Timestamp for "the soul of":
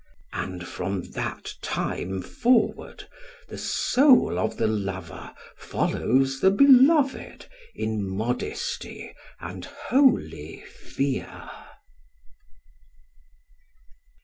3.49-4.57